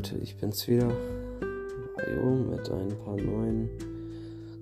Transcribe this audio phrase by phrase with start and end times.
[0.00, 0.90] Leute, ich bin's wieder.
[1.98, 3.68] Ayo mit ein paar neuen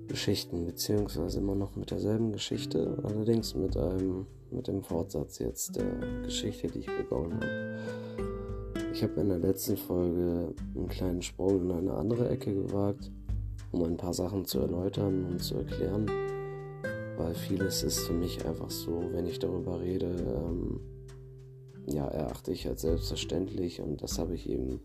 [0.09, 5.93] Geschichten, beziehungsweise immer noch mit derselben Geschichte, allerdings mit einem mit dem Fortsatz jetzt der
[6.23, 7.77] Geschichte, die ich begonnen habe.
[8.91, 13.09] Ich habe in der letzten Folge einen kleinen Sprung in eine andere Ecke gewagt,
[13.71, 16.05] um ein paar Sachen zu erläutern und zu erklären,
[17.15, 20.81] weil vieles ist für mich einfach so, wenn ich darüber rede, ähm,
[21.85, 24.81] ja, erachte ich als selbstverständlich und das habe ich eben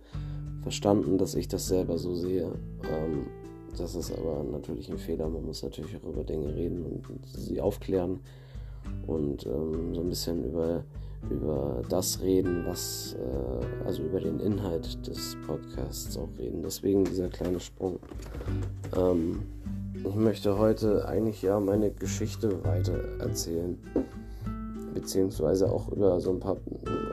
[0.64, 2.50] verstanden, dass ich das selber so sehe.
[2.91, 3.27] Ähm,
[3.77, 5.28] das ist aber natürlich ein Fehler.
[5.28, 8.20] Man muss natürlich auch über Dinge reden und sie aufklären
[9.06, 10.84] und ähm, so ein bisschen über,
[11.30, 16.62] über das reden, was, äh, also über den Inhalt des Podcasts auch reden.
[16.62, 17.98] Deswegen dieser kleine Sprung.
[18.96, 19.42] Ähm,
[19.96, 23.78] ich möchte heute eigentlich ja meine Geschichte weiter erzählen
[24.95, 26.56] beziehungsweise auch über so ein paar,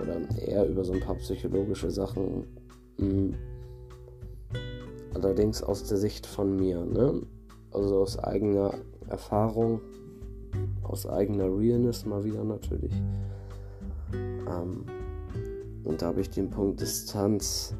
[0.02, 2.46] oder eher über so ein paar psychologische Sachen.
[2.98, 3.36] Hm.
[5.14, 7.22] Allerdings aus der Sicht von mir, ne?
[7.72, 8.74] Also aus eigener
[9.10, 9.82] Erfahrung,
[10.84, 12.94] aus eigener Realness mal wieder natürlich.
[14.14, 14.86] Ähm,
[15.84, 17.74] und da habe ich den Punkt Distanz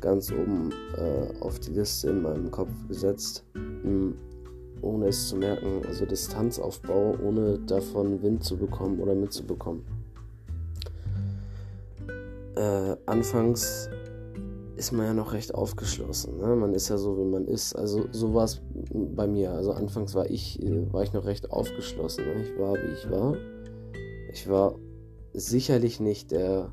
[0.00, 3.44] ganz oben äh, auf die Liste in meinem Kopf gesetzt.
[3.54, 4.14] Hm
[4.82, 5.82] ohne es zu merken.
[5.86, 9.84] Also Distanzaufbau, ohne davon Wind zu bekommen oder mitzubekommen.
[12.56, 13.90] Äh, anfangs
[14.76, 16.38] ist man ja noch recht aufgeschlossen.
[16.38, 16.54] Ne?
[16.54, 17.74] Man ist ja so, wie man ist.
[17.74, 18.60] Also so war es
[18.92, 19.52] bei mir.
[19.52, 22.24] Also anfangs war ich, äh, war ich noch recht aufgeschlossen.
[22.24, 22.44] Ne?
[22.44, 23.36] Ich war, wie ich war.
[24.32, 24.78] Ich war
[25.32, 26.72] sicherlich nicht der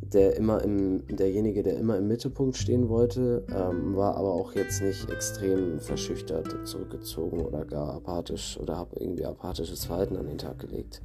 [0.00, 4.80] der immer im, derjenige, der immer im Mittelpunkt stehen wollte, ähm, war aber auch jetzt
[4.80, 10.60] nicht extrem verschüchtert, zurückgezogen oder gar apathisch oder habe irgendwie apathisches Verhalten an den Tag
[10.60, 11.02] gelegt.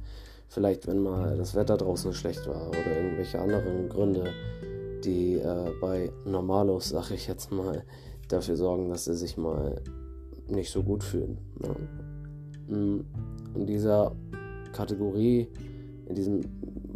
[0.48, 4.32] Vielleicht, wenn mal das Wetter draußen schlecht war oder irgendwelche anderen Gründe,
[5.04, 7.84] die äh, bei Normalos, sag ich jetzt mal,
[8.28, 9.80] dafür sorgen, dass sie sich mal
[10.48, 11.38] nicht so gut fühlen.
[11.60, 12.76] Ne?
[12.76, 13.04] Mm,
[13.54, 14.14] in dieser
[14.72, 15.48] Kategorie,
[16.06, 16.40] in diesem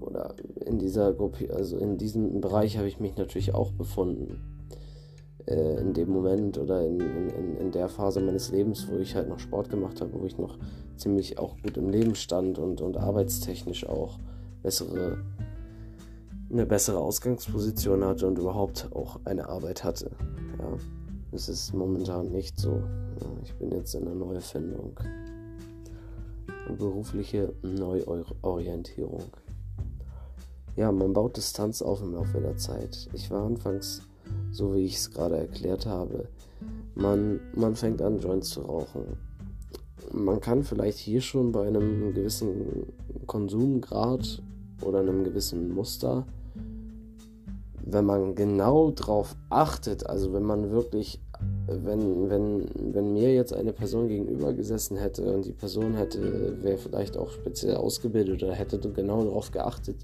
[0.01, 4.41] oder in dieser Gruppe, also in diesem Bereich habe ich mich natürlich auch befunden.
[5.47, 9.29] Äh, in dem Moment oder in, in, in der Phase meines Lebens, wo ich halt
[9.29, 10.59] noch Sport gemacht habe, wo ich noch
[10.97, 14.19] ziemlich auch gut im Leben stand und, und arbeitstechnisch auch
[14.63, 15.19] bessere,
[16.51, 20.11] eine bessere Ausgangsposition hatte und überhaupt auch eine Arbeit hatte.
[20.59, 20.77] Ja,
[21.33, 22.83] das ist momentan nicht so.
[23.43, 24.99] Ich bin jetzt in einer Neuerfindung.
[26.79, 29.25] Berufliche Neuorientierung
[30.79, 33.09] ja, man baut Distanz auf im Laufe der Zeit.
[33.13, 34.03] Ich war anfangs,
[34.53, 36.29] so wie ich es gerade erklärt habe,
[36.95, 39.19] man, man fängt an, Joints zu rauchen.
[40.13, 42.93] Man kann vielleicht hier schon bei einem gewissen
[43.27, 44.41] Konsumgrad
[44.83, 46.25] oder einem gewissen Muster,
[47.91, 51.21] wenn man genau drauf achtet, also wenn man wirklich,
[51.67, 56.77] wenn, wenn, wenn mir jetzt eine Person gegenüber gesessen hätte und die Person hätte, wäre
[56.77, 59.97] vielleicht auch speziell ausgebildet oder hätte genau darauf geachtet,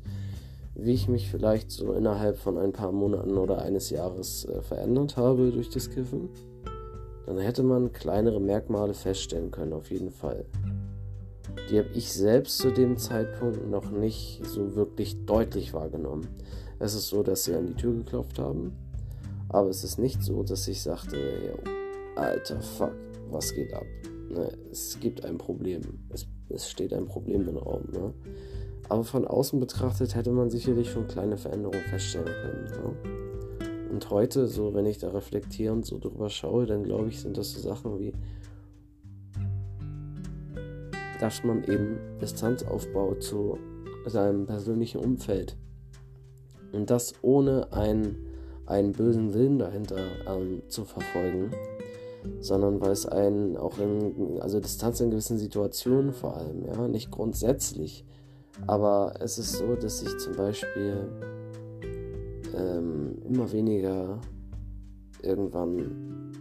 [0.75, 5.17] wie ich mich vielleicht so innerhalb von ein paar Monaten oder eines Jahres äh, verändert
[5.19, 6.31] habe durch das Kiffen,
[7.27, 10.47] dann hätte man kleinere Merkmale feststellen können, auf jeden Fall.
[11.71, 16.29] Die habe ich selbst zu dem Zeitpunkt noch nicht so wirklich deutlich wahrgenommen.
[16.79, 18.73] Es ist so, dass sie an die Tür geklopft haben,
[19.49, 21.57] aber es ist nicht so, dass ich sagte,
[22.17, 22.95] alter Fuck,
[23.31, 23.87] was geht ab?
[24.31, 25.83] Ne, es gibt ein Problem.
[26.09, 27.83] Es, es steht ein Problem im Raum.
[27.93, 28.13] Ne?
[28.89, 32.67] Aber von außen betrachtet hätte man sicherlich schon kleine Veränderungen feststellen können.
[32.71, 33.11] Ja?
[33.93, 37.53] Und heute, so wenn ich da reflektierend so drüber schaue, dann glaube ich, sind das
[37.53, 38.13] so Sachen wie,
[41.21, 43.59] dass man eben Distanz aufbaut zu
[44.07, 45.57] seinem persönlichen Umfeld.
[46.75, 48.27] Und das ohne einen,
[48.67, 51.51] einen bösen Willen dahinter ähm, zu verfolgen,
[52.41, 57.11] sondern weil es einen auch in, also Distanz in gewissen Situationen vor allem, ja, nicht
[57.11, 58.05] grundsätzlich,
[58.67, 61.09] aber es ist so, dass ich zum Beispiel
[62.57, 64.21] ähm, immer weniger
[65.23, 66.33] irgendwann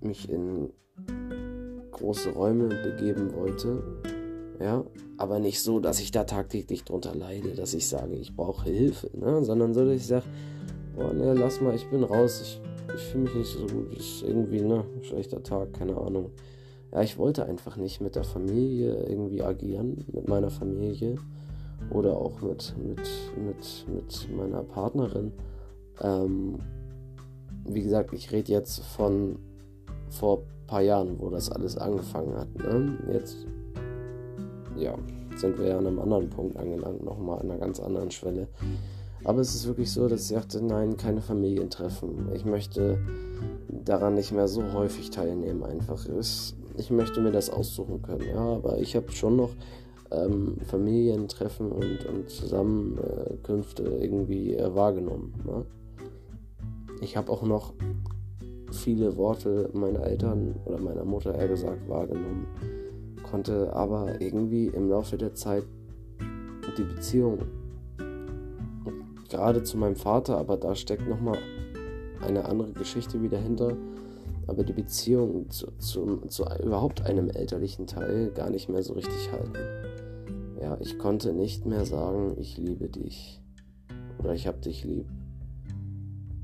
[0.00, 0.70] mich in
[1.92, 3.82] große Räume begeben wollte.
[4.60, 4.84] Ja,
[5.16, 9.08] aber nicht so, dass ich da tagtäglich drunter leide, dass ich sage, ich brauche Hilfe,
[9.16, 9.44] ne?
[9.44, 10.24] sondern so, dass ich sage,
[10.96, 12.60] boah, ne, lass mal, ich bin raus, ich,
[12.94, 16.32] ich fühle mich nicht so gut, ist irgendwie, ne, schlechter Tag, keine Ahnung
[16.92, 21.16] ja, ich wollte einfach nicht mit der Familie irgendwie agieren, mit meiner Familie
[21.90, 25.32] oder auch mit, mit, mit, mit meiner Partnerin.
[26.00, 26.58] Ähm,
[27.66, 29.38] wie gesagt, ich rede jetzt von
[30.08, 32.54] vor ein paar Jahren, wo das alles angefangen hat.
[32.56, 32.98] Ne?
[33.12, 33.46] Jetzt,
[34.80, 34.94] ja,
[35.36, 38.48] sind wir ja an einem anderen Punkt angelangt, nochmal an einer ganz anderen Schwelle.
[39.24, 42.28] Aber es ist wirklich so, dass ich dachte, nein, keine Familientreffen.
[42.34, 42.98] Ich möchte
[43.68, 46.06] daran nicht mehr so häufig teilnehmen einfach.
[46.76, 49.50] Ich möchte mir das aussuchen können, ja, aber ich habe schon noch
[50.10, 55.34] ähm, Familientreffen und, und Zusammenkünfte irgendwie äh, wahrgenommen.
[55.44, 55.64] Ne?
[57.00, 57.74] Ich habe auch noch
[58.72, 62.46] viele Worte meiner Eltern oder meiner Mutter eher gesagt wahrgenommen,
[63.30, 65.64] konnte aber irgendwie im Laufe der Zeit
[66.76, 67.38] die Beziehung
[69.28, 71.38] gerade zu meinem Vater, aber da steckt nochmal
[72.26, 73.76] eine andere Geschichte wieder hinter,
[74.46, 79.30] aber die Beziehung zu, zu, zu überhaupt einem elterlichen Teil gar nicht mehr so richtig
[79.32, 79.58] halten.
[80.60, 83.42] Ja, ich konnte nicht mehr sagen, ich liebe dich
[84.18, 85.06] oder ich hab dich lieb.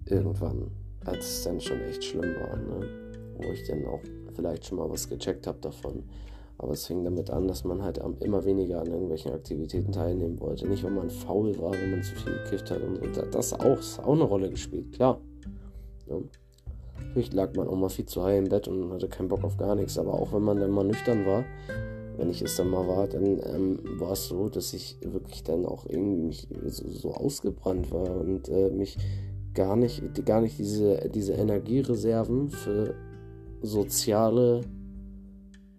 [0.06, 0.70] Irgendwann
[1.06, 2.88] als es dann schon echt schlimm war, ne?
[3.36, 4.00] wo ich dann auch
[4.34, 6.04] vielleicht schon mal was gecheckt habe davon.
[6.58, 10.68] Aber es fing damit an, dass man halt immer weniger an irgendwelchen Aktivitäten teilnehmen wollte.
[10.68, 13.22] Nicht, weil man faul war, wenn man zu viel gekifft hat und so.
[13.22, 15.20] Das auch, ist auch eine Rolle gespielt, klar.
[16.08, 16.16] Ja.
[17.08, 19.56] Natürlich lag man auch mal viel zu high im Bett und hatte keinen Bock auf
[19.56, 19.98] gar nichts.
[19.98, 21.44] Aber auch wenn man dann mal nüchtern war,
[22.16, 25.66] wenn ich es dann mal war, dann ähm, war es so, dass ich wirklich dann
[25.66, 28.96] auch irgendwie so, so ausgebrannt war und äh, mich
[29.54, 32.94] gar nicht, gar nicht diese, diese Energiereserven für
[33.62, 34.62] soziale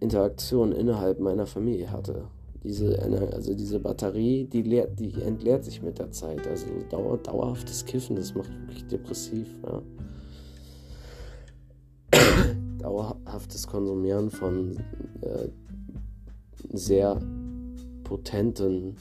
[0.06, 2.28] Interaktion innerhalb meiner Familie hatte.
[2.62, 2.96] Diese,
[3.32, 6.46] also diese Batterie, die, leert, die entleert sich mit der Zeit.
[6.46, 9.48] Also dauer, dauerhaftes Kiffen, das macht wirklich depressiv.
[9.64, 9.82] Ja.
[12.78, 14.76] Dauerhaftes Konsumieren von
[15.22, 15.48] äh,
[16.72, 17.20] sehr
[18.04, 18.94] potenten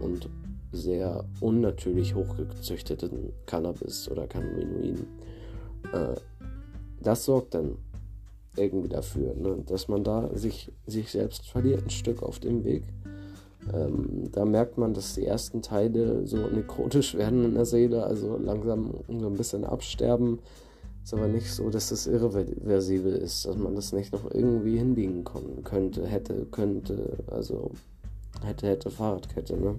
[0.00, 0.28] und
[0.70, 5.06] sehr unnatürlich hochgezüchteten Cannabis oder Cannabinoiden.
[5.94, 6.16] Äh,
[7.00, 7.78] das sorgt dann
[8.56, 12.84] irgendwie dafür, ne, dass man da sich, sich selbst verliert, ein Stück auf dem Weg.
[13.72, 18.36] Ähm, da merkt man, dass die ersten Teile so nekrotisch werden in der Seele, also
[18.36, 20.38] langsam so ein bisschen absterben.
[21.02, 25.24] Ist aber nicht so, dass das irreversibel ist, dass man das nicht noch irgendwie hinbiegen
[25.62, 27.72] könnte, hätte, könnte, also
[28.42, 29.78] hätte, hätte Fahrradkette, ne?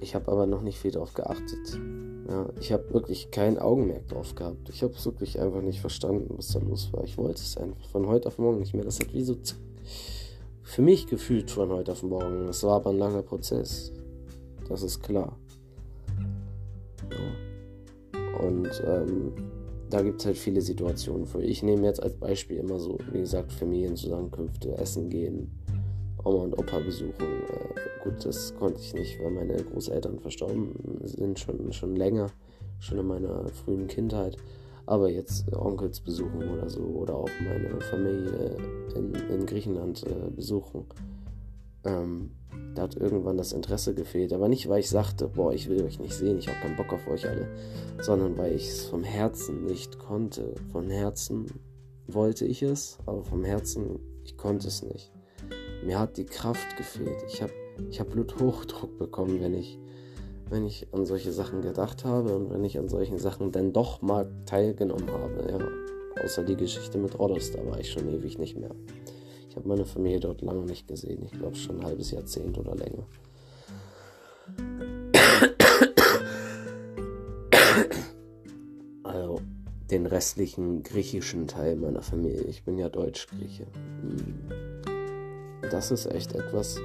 [0.00, 1.80] Ich habe aber noch nicht viel darauf geachtet.
[2.28, 4.68] Ja, ich habe wirklich kein Augenmerk drauf gehabt.
[4.68, 7.02] Ich habe es wirklich einfach nicht verstanden, was da los war.
[7.04, 8.84] Ich wollte es einfach von heute auf morgen nicht mehr.
[8.84, 9.36] Das hat wie so
[10.62, 12.46] für mich gefühlt von heute auf morgen.
[12.46, 13.92] Das war aber ein langer Prozess.
[14.68, 15.38] Das ist klar.
[17.10, 18.46] Ja.
[18.46, 19.32] Und ähm,
[19.88, 21.42] da gibt es halt viele Situationen für.
[21.42, 25.50] Ich nehme jetzt als Beispiel immer so, wie gesagt, Familienzusammenkünfte, Essen gehen,
[26.24, 27.12] Oma und Opa besuchen.
[27.20, 30.74] Äh, gut, das konnte ich nicht, weil meine Großeltern verstorben
[31.04, 32.28] sind schon, schon länger,
[32.78, 34.36] schon in meiner frühen Kindheit.
[34.86, 38.56] Aber jetzt Onkels besuchen oder so oder auch meine Familie
[38.94, 40.86] in, in Griechenland äh, besuchen.
[41.84, 42.30] Ähm,
[42.74, 44.32] da hat irgendwann das Interesse gefehlt.
[44.32, 46.92] Aber nicht, weil ich sagte, boah, ich will euch nicht sehen, ich habe keinen Bock
[46.92, 47.48] auf euch alle,
[48.00, 50.54] sondern weil ich es vom Herzen nicht konnte.
[50.72, 51.46] Von Herzen
[52.06, 55.12] wollte ich es, aber vom Herzen, ich konnte es nicht.
[55.84, 57.22] Mir hat die Kraft gefehlt.
[57.28, 57.52] Ich habe
[57.90, 59.78] ich hab Bluthochdruck bekommen, wenn ich,
[60.50, 64.02] wenn ich an solche Sachen gedacht habe und wenn ich an solchen Sachen dann doch
[64.02, 65.46] mal teilgenommen habe.
[65.48, 68.74] Ja, außer die Geschichte mit Rodos, da war ich schon ewig nicht mehr.
[69.48, 71.22] Ich habe meine Familie dort lange nicht gesehen.
[71.24, 73.06] Ich glaube schon ein halbes Jahrzehnt oder länger.
[79.04, 79.40] Also
[79.90, 82.42] den restlichen griechischen Teil meiner Familie.
[82.42, 83.66] Ich bin ja Deutsch-Grieche.
[84.02, 84.37] Hm
[85.70, 86.80] das ist echt etwas,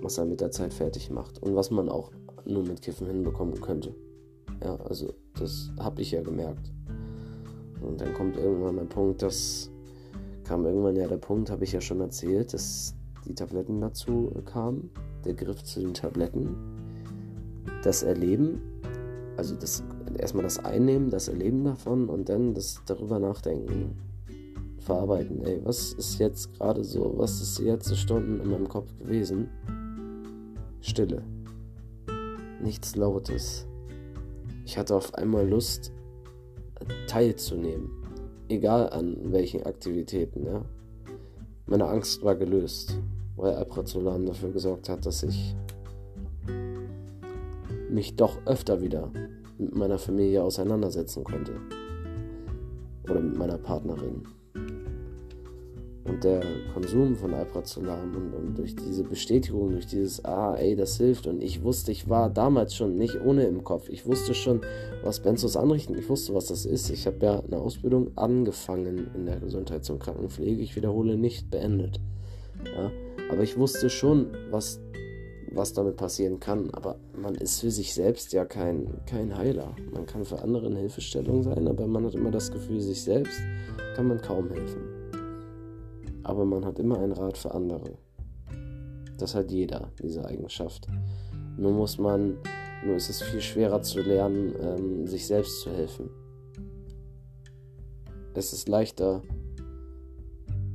[0.00, 2.10] was er mit der Zeit fertig macht und was man auch
[2.44, 3.94] nur mit Kiffen hinbekommen könnte.
[4.62, 6.72] Ja, also das habe ich ja gemerkt.
[7.80, 9.70] Und dann kommt irgendwann der Punkt, dass
[10.44, 12.94] kam irgendwann ja der Punkt, habe ich ja schon erzählt, dass
[13.26, 14.90] die Tabletten dazu kamen,
[15.24, 16.56] der Griff zu den Tabletten,
[17.82, 18.60] das Erleben,
[19.36, 19.82] also das
[20.18, 23.98] erstmal das Einnehmen, das Erleben davon und dann das darüber nachdenken
[24.86, 25.44] verarbeiten.
[25.44, 27.14] Ey, was ist jetzt gerade so?
[27.16, 29.48] Was ist jetzt Stunden in meinem Kopf gewesen?
[30.80, 31.22] Stille.
[32.62, 33.66] Nichts Lautes.
[34.64, 35.92] Ich hatte auf einmal Lust,
[37.08, 37.90] teilzunehmen.
[38.48, 40.64] Egal an welchen Aktivitäten, ja.
[41.66, 42.96] Meine Angst war gelöst,
[43.34, 45.56] weil Alprazolam dafür gesorgt hat, dass ich
[47.90, 49.10] mich doch öfter wieder
[49.58, 51.60] mit meiner Familie auseinandersetzen konnte.
[53.08, 54.22] Oder mit meiner Partnerin
[56.06, 60.96] und der Konsum von Alprazolam und, und durch diese Bestätigung, durch dieses, ah, ey, das
[60.96, 61.26] hilft.
[61.26, 63.88] Und ich wusste, ich war damals schon nicht ohne im Kopf.
[63.88, 64.60] Ich wusste schon,
[65.02, 65.96] was Benzos anrichten.
[65.98, 66.90] Ich wusste, was das ist.
[66.90, 70.62] Ich habe ja eine Ausbildung angefangen in der Gesundheits- und Krankenpflege.
[70.62, 72.00] Ich wiederhole, nicht beendet.
[72.64, 72.90] Ja,
[73.30, 74.80] Aber ich wusste schon, was,
[75.52, 76.70] was damit passieren kann.
[76.70, 79.74] Aber man ist für sich selbst ja kein, kein Heiler.
[79.92, 83.40] Man kann für andere eine Hilfestellung sein, aber man hat immer das Gefühl, sich selbst
[83.96, 84.95] kann man kaum helfen.
[86.26, 87.98] Aber man hat immer einen Rat für andere.
[89.16, 90.88] Das hat jeder, diese Eigenschaft.
[91.56, 92.38] Nur muss man,
[92.84, 96.10] nur ist es viel schwerer zu lernen, ähm, sich selbst zu helfen.
[98.34, 99.22] Es ist leichter,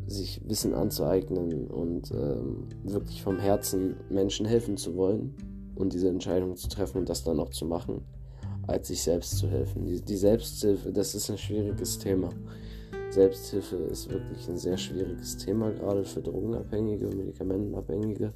[0.08, 5.36] sich Wissen anzueignen und ähm, wirklich vom Herzen Menschen helfen zu wollen
[5.76, 8.06] und diese Entscheidung zu treffen und das dann auch zu machen,
[8.68, 9.86] als sich selbst zu helfen.
[9.86, 12.30] Die, die Selbsthilfe, das ist ein schwieriges Thema.
[13.12, 18.34] Selbsthilfe ist wirklich ein sehr schwieriges Thema, gerade für Drogenabhängige Medikamentenabhängige.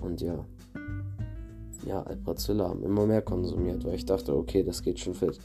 [0.00, 0.44] Und ja,
[1.86, 5.38] ja, Alprazolam haben immer mehr konsumiert, weil ich dachte, okay, das geht schon fit.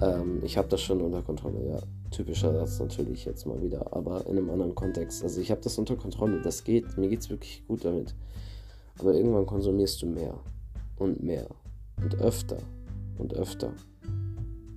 [0.00, 1.78] Ähm, ich habe das schon unter Kontrolle, ja.
[2.10, 5.22] Typischer Satz natürlich jetzt mal wieder, aber in einem anderen Kontext.
[5.22, 8.14] Also ich habe das unter Kontrolle, das geht, mir geht es wirklich gut damit.
[8.98, 10.38] Aber irgendwann konsumierst du mehr
[10.96, 11.46] und mehr
[12.02, 12.58] und öfter
[13.18, 13.72] und öfter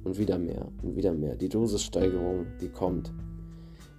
[0.09, 1.35] und wieder mehr und wieder mehr.
[1.35, 3.13] Die Dosissteigerung, die kommt.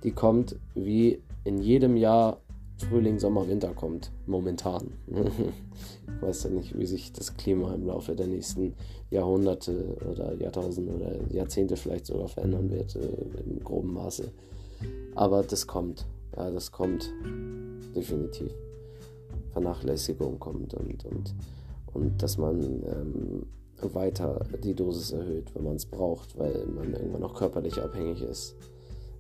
[0.03, 2.41] Die kommt wie in jedem Jahr
[2.79, 4.11] Frühling, Sommer, Winter kommt.
[4.27, 4.93] Momentan.
[5.07, 8.75] ich weiß ja nicht, wie sich das Klima im Laufe der nächsten
[9.11, 14.33] Jahrhunderte oder Jahrtausende oder Jahrzehnte vielleicht sogar verändern wird, äh, im groben Maße.
[15.15, 16.07] Aber das kommt.
[16.37, 17.13] Ja, das kommt.
[17.95, 18.51] Definitiv.
[19.53, 21.35] Vernachlässigung kommt und, und,
[21.93, 23.47] und dass man ähm,
[23.95, 28.57] weiter die Dosis erhöht, wenn man es braucht, weil man irgendwann auch körperlich abhängig ist.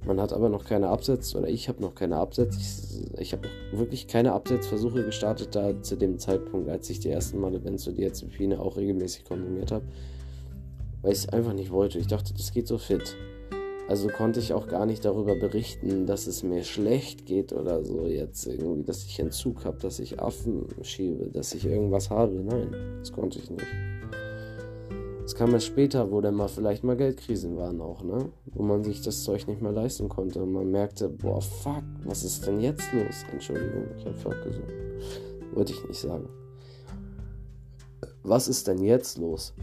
[0.07, 2.59] Man hat aber noch keine Absätze, oder ich habe noch keine Absätze.
[2.59, 7.39] Ich, ich habe wirklich keine Absetzversuche gestartet, da zu dem Zeitpunkt, als ich die ersten
[7.39, 9.85] Male Benzodiazepine auch regelmäßig konsumiert habe.
[11.03, 11.99] Weil ich es einfach nicht wollte.
[11.99, 13.15] Ich dachte, das geht so fit.
[13.89, 18.07] Also konnte ich auch gar nicht darüber berichten, dass es mir schlecht geht oder so
[18.07, 22.37] jetzt irgendwie, dass ich Entzug habe, dass ich Affen schiebe, dass ich irgendwas habe.
[22.37, 23.67] Nein, das konnte ich nicht.
[25.23, 28.31] Das kam erst später, wo dann mal vielleicht mal Geldkrisen waren auch, ne?
[28.47, 32.25] Wo man sich das Zeug nicht mehr leisten konnte und man merkte, boah, fuck, was
[32.25, 33.25] ist denn jetzt los?
[33.33, 34.73] Entschuldigung, ich hab fuck gesagt.
[35.55, 36.29] Wollte ich nicht sagen.
[38.23, 39.55] Was ist denn jetzt los?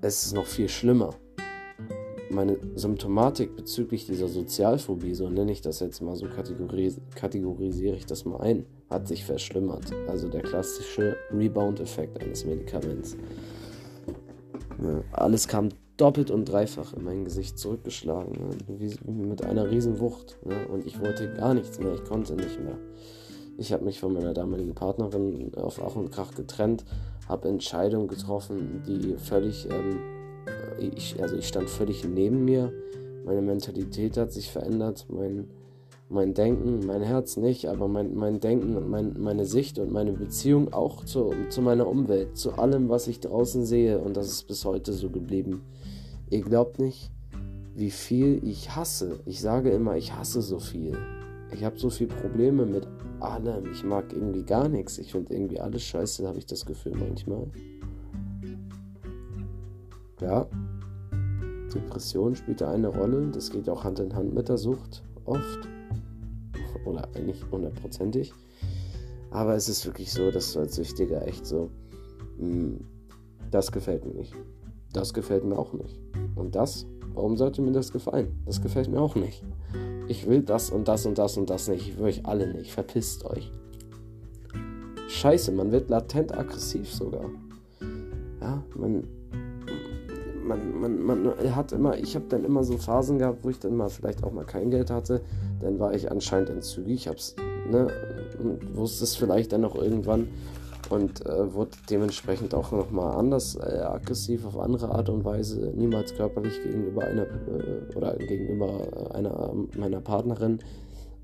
[0.00, 1.10] Es ist noch viel schlimmer.
[2.30, 8.06] Meine Symptomatik bezüglich dieser Sozialphobie, so nenne ich das jetzt mal, so kategoris kategorisiere ich
[8.06, 9.92] das mal ein, hat sich verschlimmert.
[10.08, 13.16] Also der klassische Rebound-Effekt eines Medikaments.
[14.78, 15.04] Ne?
[15.12, 18.56] Alles kam doppelt und dreifach in mein Gesicht zurückgeschlagen, ne?
[18.66, 20.38] wie, mit einer riesen Wucht.
[20.44, 20.66] Ne?
[20.68, 22.78] Und ich wollte gar nichts mehr, ich konnte nicht mehr.
[23.58, 26.84] Ich habe mich von meiner damaligen Partnerin auf Ach und Krach getrennt,
[27.28, 30.00] habe Entscheidungen getroffen, die völlig, ähm,
[30.78, 32.72] ich, also ich stand völlig neben mir.
[33.24, 35.48] Meine Mentalität hat sich verändert, mein,
[36.12, 40.12] mein Denken, mein Herz nicht, aber mein, mein Denken und mein, meine Sicht und meine
[40.12, 43.98] Beziehung auch zu, zu meiner Umwelt, zu allem, was ich draußen sehe.
[43.98, 45.62] Und das ist bis heute so geblieben.
[46.30, 47.10] Ihr glaubt nicht,
[47.74, 49.20] wie viel ich hasse.
[49.26, 50.96] Ich sage immer, ich hasse so viel.
[51.52, 52.86] Ich habe so viele Probleme mit
[53.20, 53.70] allem.
[53.72, 54.98] Ich mag irgendwie gar nichts.
[54.98, 57.46] Ich finde irgendwie alles scheiße, habe ich das Gefühl manchmal.
[60.20, 60.46] Ja.
[61.74, 63.28] Depression spielt da eine Rolle.
[63.32, 65.02] Das geht auch Hand in Hand mit der Sucht.
[65.24, 65.68] Oft
[66.92, 68.32] oder eigentlich hundertprozentig.
[69.30, 71.70] Aber es ist wirklich so, dass du als Süchtiger echt so,
[72.38, 72.80] mh, hm,
[73.50, 74.34] das gefällt mir nicht.
[74.92, 75.98] Das gefällt mir auch nicht.
[76.34, 78.42] Und das, warum sollte mir das gefallen?
[78.44, 79.42] Das gefällt mir auch nicht.
[80.08, 81.88] Ich will das und das und das und das nicht.
[81.88, 82.72] Ich will euch alle nicht.
[82.72, 83.50] Verpisst euch.
[85.08, 87.30] Scheiße, man wird latent aggressiv sogar.
[88.40, 89.04] Ja, man,
[90.46, 93.76] man, man, man hat immer, ich habe dann immer so Phasen gehabt, wo ich dann
[93.76, 95.22] mal vielleicht auch mal kein Geld hatte.
[95.60, 96.94] Dann war ich anscheinend entzügig.
[96.94, 97.36] Ich hab's,
[97.70, 97.88] ne,
[98.74, 100.28] wusste es vielleicht dann noch irgendwann
[100.90, 106.14] und äh, wurde dementsprechend auch nochmal anders äh, aggressiv auf andere Art und Weise, niemals
[106.14, 110.58] körperlich gegenüber einer äh, oder gegenüber einer meiner Partnerin.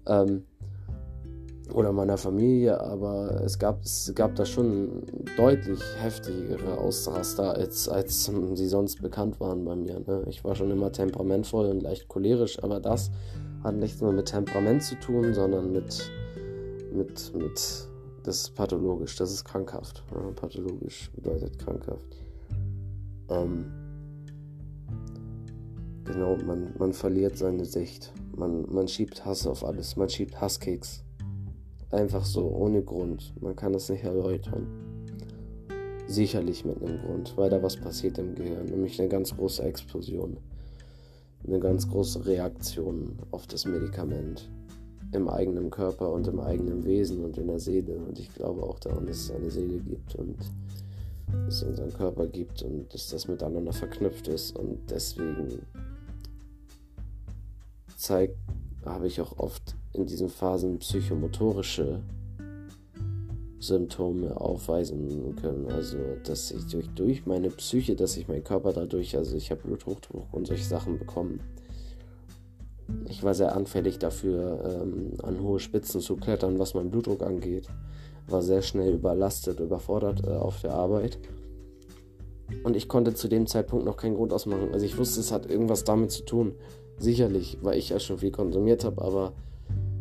[0.06, 0.44] Ähm,
[1.72, 5.02] oder meiner Familie, aber es gab, es gab da schon
[5.36, 10.00] deutlich heftigere Ausraster, als, als sie sonst bekannt waren bei mir.
[10.00, 10.24] Ne?
[10.28, 13.10] Ich war schon immer temperamentvoll und leicht cholerisch, aber das
[13.62, 16.10] hat nichts mehr mit Temperament zu tun, sondern mit,
[16.92, 17.88] mit, mit
[18.22, 20.02] das ist pathologisch, das ist krankhaft.
[20.14, 20.20] Ja?
[20.34, 22.16] Pathologisch bedeutet krankhaft.
[23.30, 23.66] Ähm,
[26.04, 28.12] genau, man, man verliert seine Sicht.
[28.36, 31.04] Man, man schiebt Hass auf alles, man schiebt Hasskeks
[31.90, 33.32] Einfach so, ohne Grund.
[33.40, 34.66] Man kann es nicht erläutern.
[36.06, 40.36] Sicherlich mit einem Grund, weil da was passiert im Gehirn, nämlich eine ganz große Explosion.
[41.46, 44.50] Eine ganz große Reaktion auf das Medikament.
[45.12, 47.96] im eigenen Körper und im eigenen Wesen und in der Seele.
[47.96, 50.36] Und ich glaube auch daran, dass es eine Seele gibt und
[51.46, 54.56] es unseren Körper gibt und dass das miteinander verknüpft ist.
[54.56, 55.62] Und deswegen
[57.96, 58.36] zeigt,
[58.84, 62.02] habe ich auch oft in diesen Phasen psychomotorische
[63.60, 65.66] Symptome aufweisen können.
[65.66, 69.62] Also, dass ich durch, durch meine Psyche, dass ich meinen Körper dadurch, also ich habe
[69.62, 71.40] Bluthochdruck und solche Sachen bekommen.
[73.08, 77.68] Ich war sehr anfällig dafür, ähm, an hohe Spitzen zu klettern, was meinen Blutdruck angeht.
[78.28, 81.18] War sehr schnell überlastet, überfordert äh, auf der Arbeit.
[82.62, 84.72] Und ich konnte zu dem Zeitpunkt noch keinen Grund ausmachen.
[84.72, 86.54] Also ich wusste, es hat irgendwas damit zu tun.
[86.98, 89.32] Sicherlich, weil ich ja schon viel konsumiert habe, aber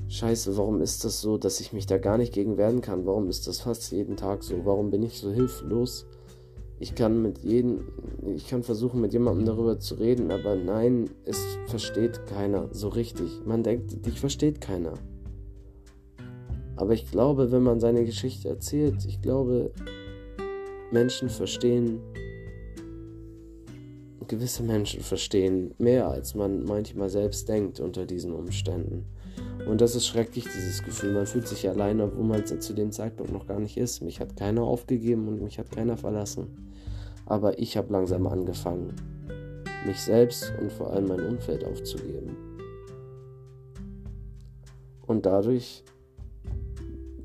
[0.10, 3.06] Scheiße, warum ist das so, dass ich mich da gar nicht gegen werden kann?
[3.06, 4.66] Warum ist das fast jeden Tag so?
[4.66, 6.06] Warum bin ich so hilflos?
[6.80, 7.88] Ich kann mit jedem,
[8.36, 13.42] ich kann versuchen, mit jemandem darüber zu reden, aber nein, es versteht keiner so richtig.
[13.46, 14.94] Man denkt, dich versteht keiner.
[16.78, 19.72] Aber ich glaube, wenn man seine Geschichte erzählt, ich glaube,
[20.92, 22.00] Menschen verstehen,
[24.28, 29.06] gewisse Menschen verstehen mehr, als man manchmal selbst denkt unter diesen Umständen.
[29.68, 31.14] Und das ist schrecklich, dieses Gefühl.
[31.14, 34.02] Man fühlt sich alleine, obwohl man zu dem Zeitpunkt noch gar nicht ist.
[34.02, 36.70] Mich hat keiner aufgegeben und mich hat keiner verlassen.
[37.26, 38.94] Aber ich habe langsam angefangen,
[39.86, 42.38] mich selbst und vor allem mein Umfeld aufzugeben.
[45.06, 45.84] Und dadurch,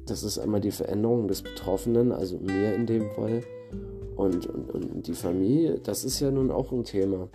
[0.07, 3.43] das ist einmal die Veränderung des Betroffenen, also mir in dem Fall,
[4.17, 7.29] und, und, und die Familie, das ist ja nun auch ein Thema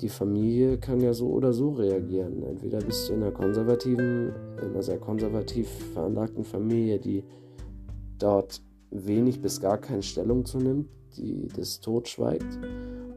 [0.00, 2.42] die Familie kann ja so oder so reagieren.
[2.42, 7.24] Entweder bist du in einer konservativen, in einer sehr konservativ veranlagten Familie, die
[8.18, 12.58] dort wenig bis gar keine Stellung zu nimmt, die das totschweigt,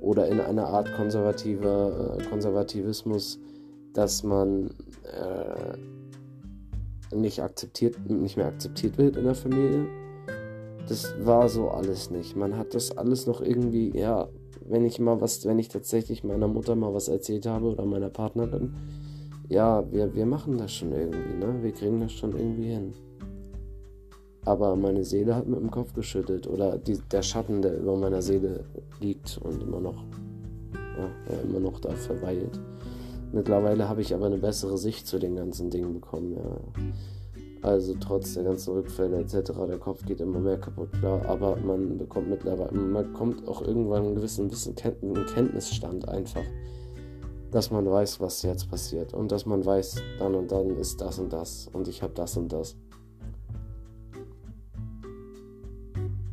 [0.02, 3.40] oder in einer Art konservativer äh, Konservativismus,
[3.94, 4.72] dass man
[5.04, 5.78] äh,
[7.16, 9.86] nicht akzeptiert, nicht mehr akzeptiert wird in der Familie.
[10.90, 12.36] Das war so alles nicht.
[12.36, 14.28] Man hat das alles noch irgendwie, ja,
[14.74, 18.10] wenn ich mal was, wenn ich tatsächlich meiner Mutter mal was erzählt habe oder meiner
[18.10, 18.74] Partnerin,
[19.48, 21.62] ja, wir, wir machen das schon irgendwie, ne?
[21.62, 22.94] Wir kriegen das schon irgendwie hin.
[24.46, 28.24] Aber meine Seele hat mit dem Kopf geschüttelt oder die, der Schatten, der über meiner
[28.24, 28.66] Seele
[29.00, 30.04] liegt und immer noch,
[30.74, 32.60] ja, immer noch da verweilt.
[33.32, 36.84] Mittlerweile habe ich aber eine bessere Sicht zu den ganzen Dingen bekommen, ja.
[37.64, 41.98] Also trotz der ganzen Rückfälle etc., der Kopf geht immer mehr kaputt, klar, aber man
[41.98, 46.44] bekommt mittlerweile, man kommt auch irgendwann einen gewissen bisschen Kenntnisstand einfach,
[47.52, 51.20] dass man weiß, was jetzt passiert und dass man weiß, dann und dann ist das
[51.20, 52.76] und das und ich habe das und das.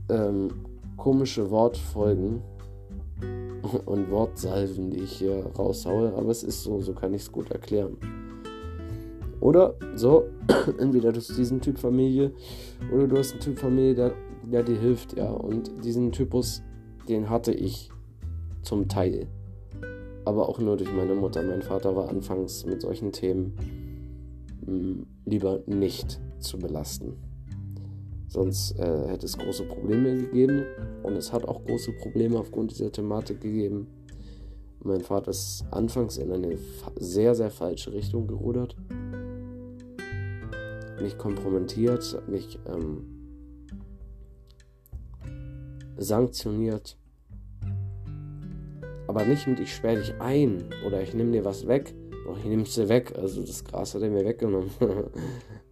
[0.09, 0.49] Ähm,
[0.97, 2.43] komische Wortfolgen
[3.87, 7.53] und Wortsalven, die ich hier raushaue, aber es ist so, so kann ich es gut
[7.53, 8.20] erklären.
[9.41, 10.25] Oder so,
[10.79, 12.33] entweder du hast diesen Typ Familie
[12.93, 14.13] oder du hast einen Typ Familie, der,
[14.45, 15.31] der dir hilft, ja.
[15.31, 16.63] Und diesen Typus,
[17.09, 17.91] den hatte ich
[18.63, 19.27] zum Teil.
[20.27, 21.43] Aber auch nur durch meine Mutter.
[21.43, 23.55] Mein Vater war anfangs mit solchen Themen
[24.61, 27.17] mh, hm, lieber nicht zu belasten.
[28.29, 30.65] Sonst äh, hätte es große Probleme gegeben.
[31.03, 33.87] Und es hat auch große Probleme aufgrund dieser Thematik gegeben.
[34.83, 36.59] Mein Vater ist anfangs in eine
[36.97, 38.77] sehr, sehr falsche Richtung gerudert
[41.01, 43.05] mich kompromittiert, mich ähm,
[45.97, 46.97] sanktioniert.
[49.07, 51.95] Aber nicht mit ich sperre dich ein oder ich nehme dir was weg.
[52.27, 53.13] Doch ich nehme es dir weg.
[53.19, 54.71] Also das Gras hat er mir weggenommen.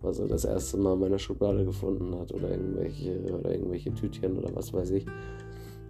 [0.01, 2.33] was er das erste Mal in meiner Schublade gefunden hat.
[2.33, 5.07] Oder irgendwelche, oder irgendwelche Tütchen oder was weiß ich.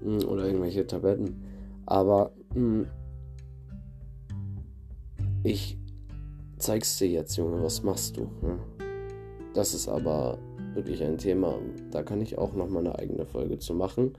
[0.03, 1.43] Hm, oder irgendwelche Tabletten.
[1.87, 2.87] Aber mh, hm,
[5.43, 5.79] ich
[6.59, 8.31] zeig's dir jetzt, Junge, was machst du?
[8.41, 8.78] Hm?
[9.59, 10.39] Das ist aber
[10.75, 11.59] wirklich ein Thema,
[11.91, 14.13] da kann ich auch noch mal eine eigene Folge zu machen,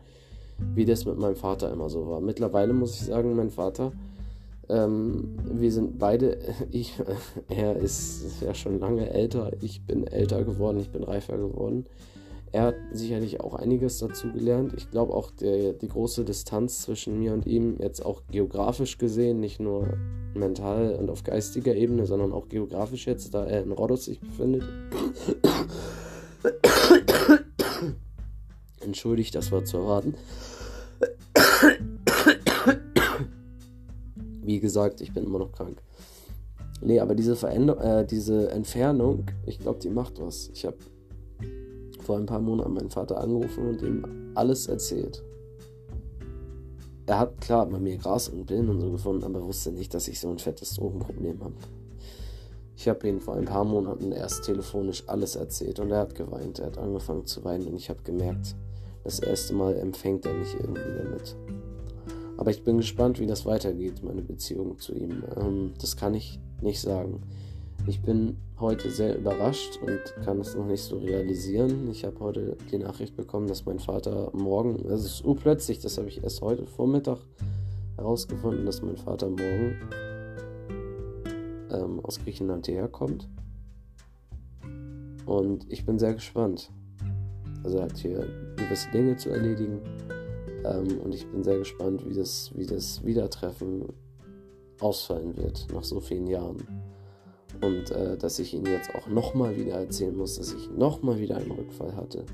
[0.75, 2.19] wie das mit meinem Vater immer so war.
[2.19, 3.93] Mittlerweile muss ich sagen, mein Vater,
[4.67, 6.39] ähm, wir sind beide,
[6.71, 6.93] ich,
[7.47, 11.85] er ist ja schon lange älter, ich bin älter geworden, ich bin reifer geworden.
[12.51, 14.73] Er hat sicherlich auch einiges dazu gelernt.
[14.75, 19.39] Ich glaube auch der, die große Distanz zwischen mir und ihm, jetzt auch geografisch gesehen,
[19.39, 19.97] nicht nur
[20.33, 24.63] mental und auf geistiger Ebene, sondern auch geografisch jetzt, da er in Rhodos sich befindet.
[28.81, 30.15] Entschuldigt, das war zu erwarten.
[34.41, 35.81] Wie gesagt, ich bin immer noch krank.
[36.81, 40.49] Nee, aber diese Veränderung, äh, diese Entfernung, ich glaube, die macht was.
[40.53, 40.77] Ich habe
[42.09, 45.23] vor ein paar Monaten meinen Vater angerufen und ihm alles erzählt.
[47.05, 50.07] Er hat klar bei mir Gras und Pillen und so gefunden, aber wusste nicht, dass
[50.07, 51.53] ich so ein fettes Drogenproblem habe.
[52.75, 56.57] Ich habe ihm vor ein paar Monaten erst telefonisch alles erzählt und er hat geweint.
[56.57, 58.55] Er hat angefangen zu weinen und ich habe gemerkt,
[59.03, 61.35] das erste Mal empfängt er mich irgendwie damit.
[62.37, 65.23] Aber ich bin gespannt, wie das weitergeht, meine Beziehung zu ihm.
[65.37, 67.21] Ähm, das kann ich nicht sagen.
[67.89, 71.89] Ich bin heute sehr überrascht und kann es noch nicht so realisieren.
[71.89, 76.07] Ich habe heute die Nachricht bekommen, dass mein Vater morgen, das ist urplötzlich, das habe
[76.07, 77.17] ich erst heute Vormittag
[77.95, 79.75] herausgefunden, dass mein Vater morgen
[81.71, 83.27] ähm, aus Griechenland hierher kommt.
[85.25, 86.71] Und ich bin sehr gespannt.
[87.63, 89.79] Also er hat hier gewisse Dinge zu erledigen.
[90.63, 93.85] Ähm, und ich bin sehr gespannt, wie das, wie das Wiedertreffen
[94.79, 96.67] ausfallen wird nach so vielen Jahren.
[97.61, 101.37] Und äh, dass ich ihn jetzt auch nochmal wieder erzählen muss, dass ich nochmal wieder
[101.37, 102.25] einen Rückfall hatte.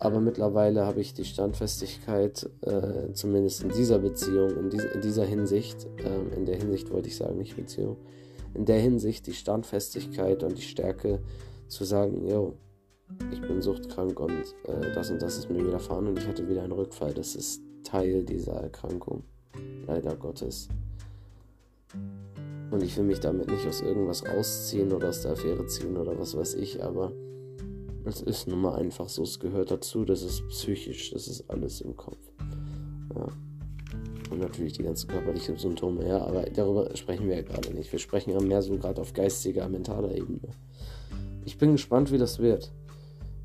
[0.00, 5.26] Aber mittlerweile habe ich die Standfestigkeit, äh, zumindest in dieser Beziehung, in, dies, in dieser
[5.26, 7.98] Hinsicht, äh, in der Hinsicht wollte ich sagen, nicht Beziehung,
[8.54, 11.20] in der Hinsicht die Standfestigkeit und die Stärke
[11.68, 12.54] zu sagen, yo,
[13.30, 16.62] ich bin suchtkrank und äh, das und das ist mir widerfahren und ich hatte wieder
[16.62, 17.12] einen Rückfall.
[17.12, 19.22] Das ist Teil dieser Erkrankung,
[19.86, 20.68] leider Gottes.
[22.70, 26.18] Und ich will mich damit nicht aus irgendwas rausziehen oder aus der Affäre ziehen oder
[26.18, 27.12] was weiß ich, aber
[28.04, 31.80] es ist nun mal einfach so, es gehört dazu, das ist psychisch, das ist alles
[31.80, 32.18] im Kopf.
[33.14, 33.26] Ja.
[34.30, 37.90] Und natürlich die ganzen körperlichen Symptome, ja, aber darüber sprechen wir ja gerade nicht.
[37.90, 40.50] Wir sprechen ja mehr so gerade auf geistiger, mentaler Ebene.
[41.44, 42.72] Ich bin gespannt, wie das wird.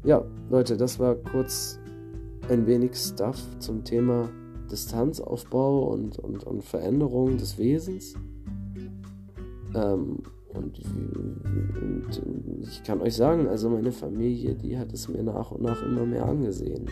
[0.03, 1.79] Ja, Leute, das war kurz
[2.49, 4.29] ein wenig Stuff zum Thema
[4.69, 8.13] Distanzaufbau und, und, und Veränderung des Wesens.
[9.75, 12.07] Ähm, und, und,
[12.61, 16.05] ich kann euch sagen, also meine Familie, die hat es mir nach und nach immer
[16.05, 16.89] mehr angesehen.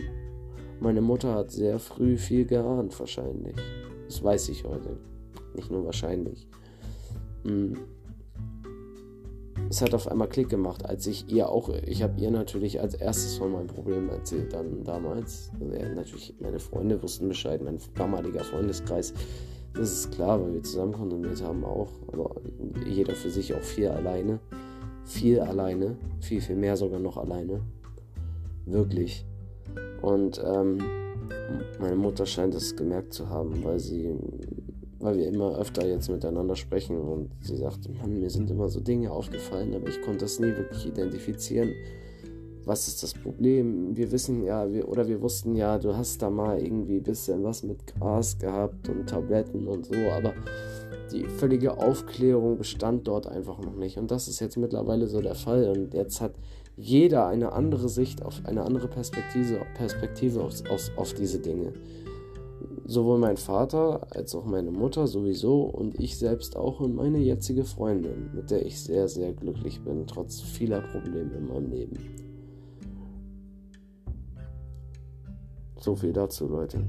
[0.80, 3.56] Meine Mutter hat sehr früh viel geahnt, wahrscheinlich.
[4.06, 4.98] Das weiß ich heute.
[5.54, 6.46] Nicht nur wahrscheinlich.
[7.44, 7.78] Hm.
[9.70, 12.94] Es hat auf einmal Klick gemacht, als ich ihr auch, ich habe ihr natürlich als
[12.94, 15.50] erstes von meinem Problem erzählt, dann damals.
[15.58, 19.14] Also natürlich, meine Freunde wussten Bescheid, mein damaliger Freundeskreis
[19.74, 21.90] das ist klar, weil wir zusammen konsumiert haben auch.
[22.12, 22.30] Aber
[22.86, 24.38] jeder für sich auch viel alleine.
[25.04, 25.96] Viel alleine.
[26.20, 27.60] Viel, viel mehr sogar noch alleine.
[28.66, 29.26] Wirklich.
[30.00, 30.78] Und ähm,
[31.80, 34.14] meine Mutter scheint es gemerkt zu haben, weil sie,
[35.00, 38.80] weil wir immer öfter jetzt miteinander sprechen und sie sagt, Mann, mir sind immer so
[38.80, 41.72] Dinge aufgefallen, aber ich konnte das nie wirklich identifizieren
[42.66, 43.96] was ist das Problem?
[43.96, 47.44] Wir wissen ja, wir, oder wir wussten ja, du hast da mal irgendwie ein bisschen
[47.44, 50.32] was mit Gras gehabt und Tabletten und so, aber
[51.12, 53.98] die völlige Aufklärung bestand dort einfach noch nicht.
[53.98, 55.68] Und das ist jetzt mittlerweile so der Fall.
[55.68, 56.34] Und jetzt hat
[56.76, 61.72] jeder eine andere Sicht auf eine andere Perspektive, Perspektive auf, auf, auf diese Dinge.
[62.86, 67.64] Sowohl mein Vater als auch meine Mutter sowieso und ich selbst auch und meine jetzige
[67.64, 72.23] Freundin, mit der ich sehr, sehr glücklich bin, trotz vieler Probleme in meinem Leben.
[75.84, 76.82] So viel dazu, Leute.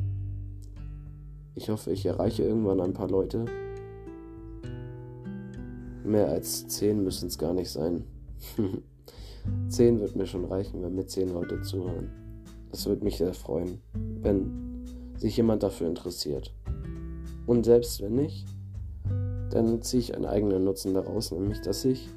[1.54, 3.44] Ich hoffe, ich erreiche irgendwann ein paar Leute.
[6.06, 8.06] Mehr als 10 müssen es gar nicht sein.
[9.68, 12.10] 10 wird mir schon reichen, wenn mir 10 Leute zuhören.
[12.72, 13.82] Das würde mich sehr freuen,
[14.22, 14.86] wenn
[15.18, 16.54] sich jemand dafür interessiert.
[17.48, 18.48] Und selbst wenn nicht,
[19.50, 22.08] dann ziehe ich einen eigenen Nutzen daraus, nämlich dass ich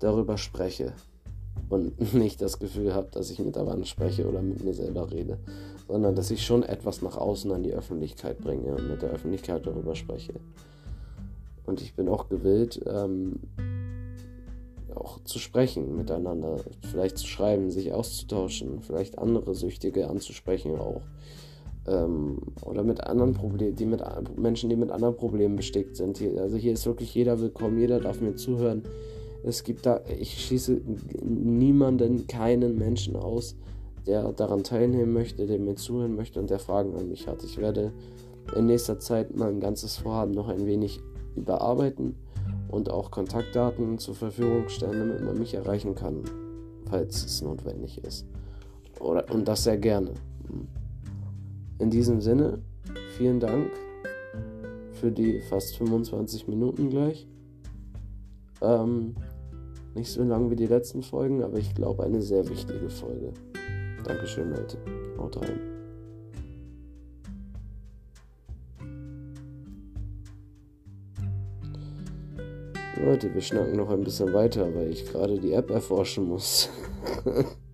[0.00, 0.94] darüber spreche,
[1.68, 5.10] und nicht das Gefühl habe, dass ich mit der Wand spreche oder mit mir selber
[5.10, 5.38] rede,
[5.88, 9.66] sondern dass ich schon etwas nach außen an die Öffentlichkeit bringe und mit der Öffentlichkeit
[9.66, 10.34] darüber spreche.
[11.64, 13.40] Und ich bin auch gewillt, ähm,
[14.94, 21.02] auch zu sprechen miteinander, vielleicht zu schreiben, sich auszutauschen, vielleicht andere Süchtige anzusprechen auch.
[21.86, 24.02] Ähm, oder mit anderen Problemen, die mit
[24.36, 26.20] Menschen, die mit anderen Problemen bestickt sind.
[26.38, 28.82] Also hier ist wirklich jeder willkommen, jeder darf mir zuhören
[29.44, 30.80] es gibt da, ich schließe
[31.22, 33.56] niemanden, keinen Menschen aus,
[34.06, 37.42] der daran teilnehmen möchte, der mir zuhören möchte und der Fragen an mich hat.
[37.44, 37.92] Ich werde
[38.54, 41.00] in nächster Zeit mein ganzes Vorhaben noch ein wenig
[41.34, 42.14] überarbeiten
[42.68, 46.22] und auch Kontaktdaten zur Verfügung stellen, damit man mich erreichen kann,
[46.88, 48.26] falls es notwendig ist.
[49.00, 50.12] Oder, und das sehr gerne.
[51.78, 52.60] In diesem Sinne,
[53.16, 53.70] vielen Dank
[54.92, 57.26] für die fast 25 Minuten gleich.
[58.62, 59.14] Ähm,
[59.94, 63.32] nicht so lang wie die letzten Folgen, aber ich glaube eine sehr wichtige Folge.
[64.04, 64.78] Dankeschön, Leute.
[65.18, 65.58] Haut rein.
[73.02, 76.70] Leute, wir schnacken noch ein bisschen weiter, weil ich gerade die App erforschen muss.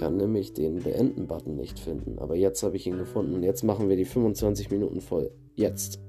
[0.00, 2.18] kann nämlich den Beenden-Button nicht finden.
[2.18, 3.34] Aber jetzt habe ich ihn gefunden.
[3.34, 5.30] Und jetzt machen wir die 25 Minuten voll.
[5.54, 6.00] Jetzt.